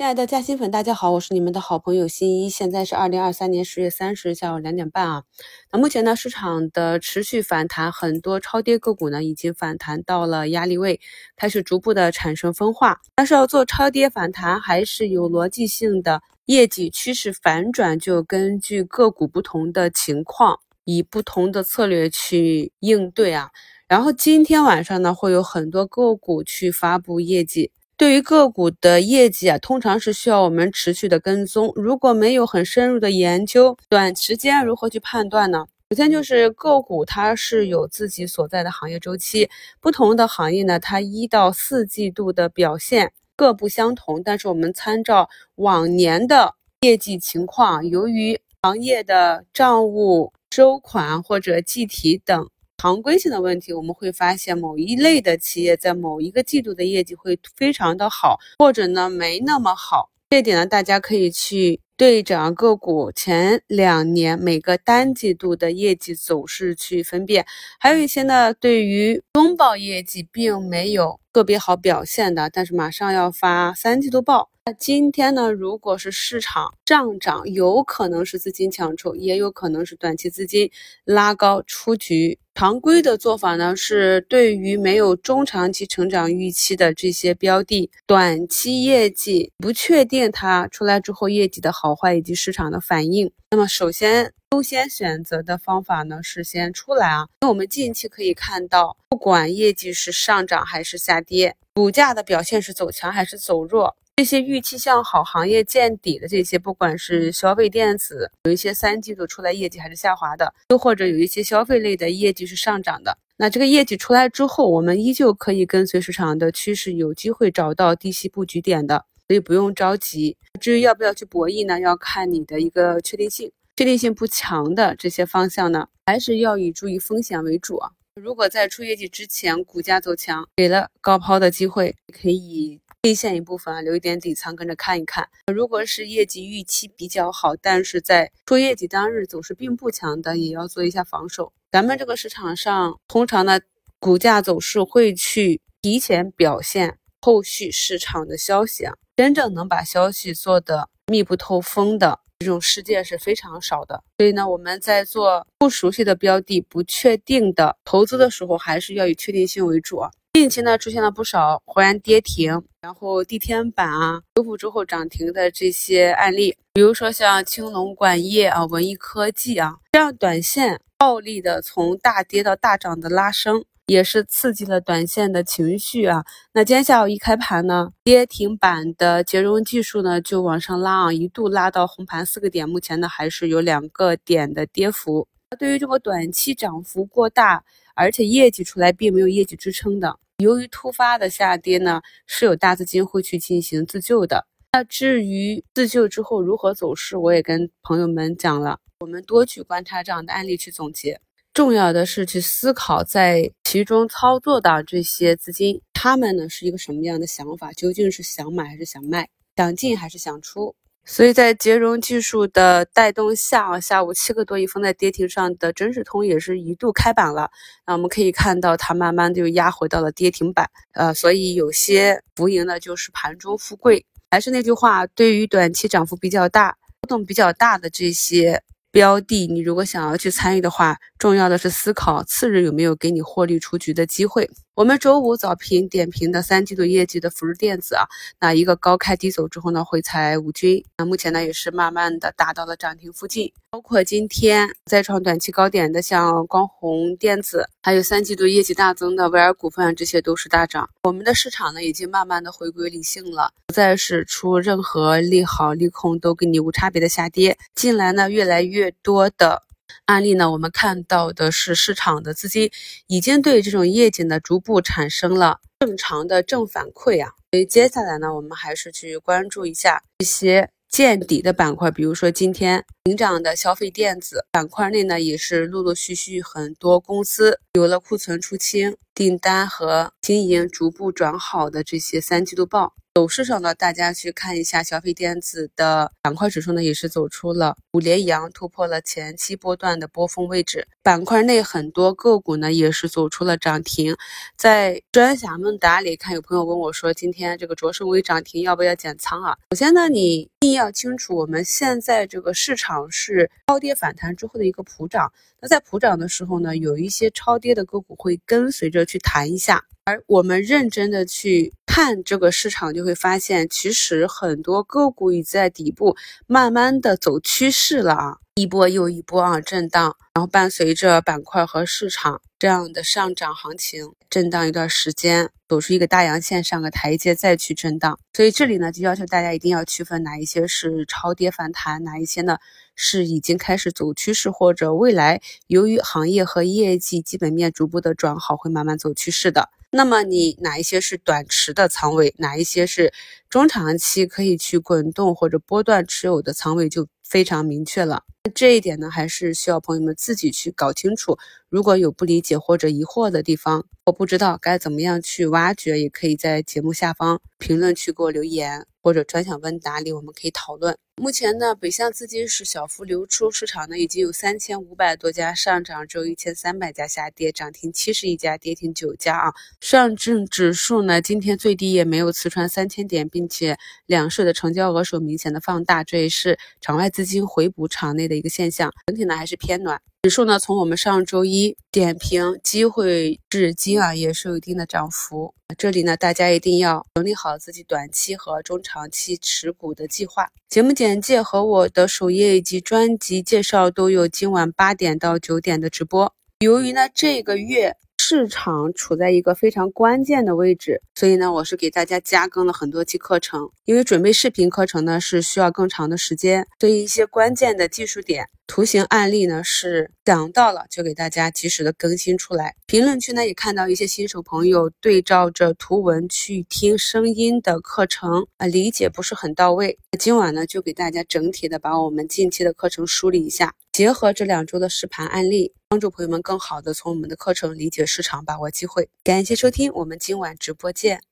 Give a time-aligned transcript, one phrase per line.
[0.00, 2.48] 亲爱的嘉兴粉，大家好，我是你们的好朋友新一。
[2.48, 5.24] 现在是二零二三年十月三十日下午两点半啊。
[5.70, 11.02] 那目前呢，市场的持续反弹，很多超跌个股呢已经反弹到了压力位，
[11.36, 13.02] 开始逐步的产生分化。
[13.14, 16.22] 但是要做超跌反弹，还是有逻辑性的。
[16.46, 23.50] 业绩趋势反转，就根据个股不同的情况，以不同的策略去应对啊。
[23.86, 27.70] 然后今天晚上呢，会有很多个股去发布业绩。
[28.00, 31.70] 对于个股的业绩啊，通常是需要我们持续的跟踪。
[31.76, 35.66] 如果没有很深入的研究，短时间如何去判断呢？
[35.90, 39.50] 首先就是个股它是有自己所在的行业周期，
[39.82, 44.22] 不同的行业呢，它一到四季度的表现各不相同。
[44.22, 52.48] 但是我们参照往年的业绩情况，由于行业的账务收款或者计提等。
[52.80, 60.10] 常规性的问题，我们会发现某一类的企业在某一个季度的业绩会非常的好，或者呢没那么好。
[60.30, 67.44] 这点呢，大家可以去对整个股前两年每个单季度的业绩走势去分辨。
[67.78, 74.48] 还有一些呢，对于中报业绩并没有特别好表现的，但是马上要发三季度报。
[74.64, 80.70] 那今天呢，如果是市场上涨，有可能是资金抢筹，也有可能是短期资金
[81.04, 82.38] 拉高出局。
[82.54, 93.30] 常规的做法呢，是对于没有中长期成长预期的这些标的，短期业绩不确定，它出来之后业绩的好坏以及市场的反应。
[93.50, 97.26] 那么，首先优先选择的方法呢，是先出来啊。
[97.40, 103.96] 那我们近期可以看到，不管业绩是上涨还是下跌，股价的表现是走强还是走弱。
[104.20, 120.36] 这些预期向好、行业见底的这些，不管是消费电子，有一些三季度出来业绩还是下滑的，又或者有一些消费类的业绩是上涨的，那这个业绩出来之后，我们依旧可以跟随市场的趋势，有机会找到低吸布局点的，所以不用着急。
[120.60, 121.80] 至于要不要去博弈呢？
[121.80, 127.92] 要看你的一个确定性，确定性不强的这些方向呢，还是要以注意风险为主啊。
[128.16, 132.78] 如果在出业绩之前股价走强，给了高抛的机会，可以。
[133.02, 135.26] 兑现一部分啊，留一点底仓跟着看一看。
[135.46, 141.50] 如果是业绩预期比较好，但是在出业绩当日走势并不强的，也要做一下防守。
[141.72, 143.58] 咱们这个市场上，通常呢，
[143.98, 148.94] 股价走势会去提前表现后续市场的消息啊。
[149.16, 154.04] 真正能把消息做的密不透风的这种事件是非常少的。
[154.18, 160.10] 所以呢，我们在做不熟悉的标的、不确定的投资的时候，还是要以确定性为主啊。
[160.40, 176.24] 近期呢，出现了不少忽然跌停，然后地天板啊修复之后涨停的这些案例，比如说像青龙管业啊、文艺科技啊，这样短线暴力的从大跌到大涨的拉升，也是刺激了短线的情绪啊。
[176.54, 185.28] 那今天下午一开盘呢，跌停板的捷荣技术呢就往上拉啊，一度拉到红盘四个点，目前呢还是有两个点的跌幅。
[185.58, 187.62] 对于这个短期涨幅过大。
[187.96, 194.46] 而且业绩出来并没有业绩支撑的，由于突发的下跌呢，是有大资金会去进行自救的。
[194.72, 201.20] 那至于自救之后如何走势，我也跟朋友们讲了，我们多去观察这样的案例去总结。
[201.52, 207.72] 重要的是去思考在其中操作的这些资金，他们呢是一个什么样的想法？
[207.72, 209.28] 究竟是想买还是想卖？
[209.56, 210.74] 想进还是想出？
[211.12, 217.50] 所以在捷荣技术的带动下，下午七个多亿封在跌停上的真实通也是一度开板了。
[217.84, 220.70] 那我们可以看到，它慢慢就压回到了跌停板。
[220.92, 224.06] 呃，所以有些浮盈呢，就是盘中富贵。
[224.30, 228.62] 还是那句话，对于短期涨幅比较大、波动比较大的这些。
[228.92, 234.50] 标的，你如果想要去参与的话，重要的是思考次日有没有给你获利出局的机会。
[234.76, 238.06] 我们周五早评点评的三季度业绩的福日电子啊，
[238.40, 243.52] 那一个高开低走之后呢，回踩五均，那目前呢也是慢慢的达到了涨停附近。
[243.72, 250.88] 包括今天再创短期高点的，像光弘电子，还有三季度业绩大增的威尔股份，这些都是大涨。
[251.02, 257.58] 我们的市场呢，已经慢慢的回归理性了，不再是出任何利好利空都给你无差别的下跌。
[257.74, 259.62] 近来呢，越来越多的
[260.10, 262.68] 案例呢，我们看到的是市场的资金
[263.06, 267.30] 已经对这种业绩呢逐步产生了正常的正反馈啊。
[267.52, 282.92] 所以接下来呢，我们还是去关注一下一些见底的板块，比如说今天领涨的消费电子板块内呢，也是陆陆续续很多公司有了库存出清、订单和经营逐步转好的这些三季度报。
[283.14, 290.86] 走势上呢，大家去看一下消费电子的板块指数呢，也是走出了五连阳，突破了前期波段的波峰位置。
[291.02, 294.16] 板块内很多个股呢，也是走出了涨停。
[294.56, 299.56] 在专享问答里看，有朋友问我说，今天这个卓胜微涨停，要不要减仓啊？
[299.72, 305.32] 首先呢，你一定要清楚，我们现在这个市场是超跌反弹之后的一个普涨。
[305.60, 309.84] 那在普涨的时候呢，有一些超跌的个股会跟随着去弹一下。
[310.04, 316.16] 而我们认真的去看这个市场，就会发现，其实很多个股已在底部
[316.46, 328.18] 慢慢的走趋势了啊，一波又一波啊震荡，然后伴随着板块和市场这样的上涨行情，震荡一段时间，走出一个大阳线上个台阶，再去震荡。
[328.34, 332.58] 所以这里呢，就要求大家一定要区分哪一些是超跌反弹，哪一些呢
[332.94, 339.70] 是已经开始走趋势，或者未来由于行业和业绩基本面逐步的转好，会慢慢走趋势的。
[339.92, 343.12] 那么你哪一些是短持的仓位，哪一些是
[343.48, 348.24] 中长期可以去滚动或者波段持有的仓位，就非常明确了。
[348.54, 351.38] 这一点呢，还是需要朋友们自己去搞清楚。
[351.68, 360.96] 如果有不理解或者疑惑的地方，我不知道该怎么样去挖掘，也可以在节目下方评论区给我留言，或者专享问答里我们可以讨论。
[361.16, 369.52] 目前呢，北向资金是小幅流出，市场呢已经有三千五百多家上涨，只有一千三百家下跌，涨停七十一家，跌停九家啊。
[369.82, 378.90] 上证指数呢，今天最低也没有刺穿三千点，并且两市的成交额数明显的放大，这也是场外资资金回补场内的一个现象。
[379.08, 380.00] 整体呢还是偏暖。
[380.22, 385.52] 指数呢，从我们上周一点评机会至今啊，也是有一定的涨幅。
[385.76, 390.48] 这里呢，大家一定要整理好自己短期和中长期持股的计划。
[390.70, 396.34] 节目简介和我的首页以及专辑介绍都有今晚八点到九点的直播。
[396.60, 397.98] 由于呢，这个月。
[398.30, 403.68] 市场处在一个非常关键的位置，所以呢，我是给大家加更了很多期课程。
[403.84, 412.76] 因为准备视频课程呢是需要更长的时间，对于一些关键的技术点、图形案例呢是讲到了就给大家及时的更新出来。
[412.86, 419.98] 评论区呢也看到一些新手朋友对照着图文去听声音的课程啊，理解不是很到位。
[420.20, 425.72] 今晚呢就给大家整体的把我们近期的课程梳理一下，结合这两周的实盘案例。
[425.88, 429.08] 帮助朋友们更好的从我们的课程理解市场，把握机会。
[429.24, 431.29] 感谢收听，我们今晚直播见。